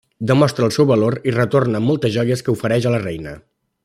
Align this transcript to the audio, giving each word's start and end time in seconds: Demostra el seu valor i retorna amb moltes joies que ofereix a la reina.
Demostra 0.29 0.63
el 0.67 0.71
seu 0.77 0.87
valor 0.91 1.17
i 1.31 1.35
retorna 1.35 1.81
amb 1.81 1.91
moltes 1.91 2.15
joies 2.19 2.43
que 2.47 2.55
ofereix 2.59 2.89
a 2.89 2.95
la 2.97 3.03
reina. 3.09 3.37